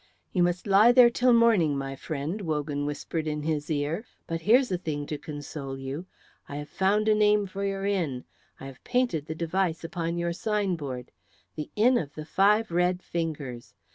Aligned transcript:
"You 0.33 0.41
must 0.41 0.65
lie 0.65 0.91
there 0.91 1.11
till 1.11 1.31
morning, 1.31 1.77
my 1.77 1.95
friend," 1.95 2.41
Wogan 2.41 2.87
whispered 2.87 3.27
in 3.27 3.43
his 3.43 3.69
ear, 3.69 4.03
"but 4.25 4.41
here's 4.41 4.71
a 4.71 4.77
thing 4.79 5.05
to 5.05 5.17
console 5.19 5.77
you. 5.77 6.07
I 6.49 6.55
have 6.55 6.69
found 6.69 7.07
a 7.07 7.13
name 7.13 7.45
for 7.45 7.63
your 7.63 7.85
inn; 7.85 8.23
I 8.59 8.65
have 8.65 8.83
painted 8.83 9.27
the 9.27 9.35
device 9.35 9.83
upon 9.83 10.17
your 10.17 10.33
sign 10.33 10.75
board. 10.75 11.11
The 11.55 11.69
'Inn 11.75 11.99
of 11.99 12.15
the 12.15 12.25
Five 12.25 12.71
Red 12.71 13.03
Fingers.' 13.03 13.75